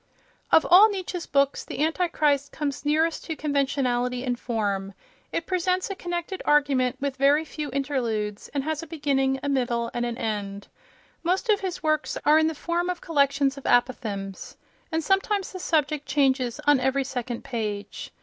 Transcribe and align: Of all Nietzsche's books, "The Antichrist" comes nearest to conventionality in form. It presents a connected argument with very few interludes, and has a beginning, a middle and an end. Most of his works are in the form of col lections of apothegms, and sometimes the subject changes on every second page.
Of 0.51 0.65
all 0.67 0.89
Nietzsche's 0.89 1.27
books, 1.27 1.63
"The 1.63 1.83
Antichrist" 1.85 2.51
comes 2.51 2.83
nearest 2.83 3.23
to 3.25 3.35
conventionality 3.35 4.23
in 4.23 4.35
form. 4.35 4.95
It 5.31 5.45
presents 5.45 5.91
a 5.91 5.95
connected 5.95 6.41
argument 6.43 6.97
with 6.99 7.17
very 7.17 7.45
few 7.45 7.69
interludes, 7.69 8.47
and 8.51 8.63
has 8.63 8.81
a 8.81 8.87
beginning, 8.87 9.39
a 9.43 9.47
middle 9.47 9.91
and 9.93 10.03
an 10.03 10.17
end. 10.17 10.69
Most 11.21 11.49
of 11.49 11.59
his 11.59 11.83
works 11.83 12.17
are 12.25 12.39
in 12.39 12.47
the 12.47 12.55
form 12.55 12.89
of 12.89 12.99
col 12.99 13.17
lections 13.17 13.57
of 13.59 13.65
apothegms, 13.65 14.55
and 14.91 15.03
sometimes 15.03 15.51
the 15.51 15.59
subject 15.59 16.07
changes 16.07 16.59
on 16.65 16.79
every 16.79 17.03
second 17.03 17.43
page. 17.43 18.09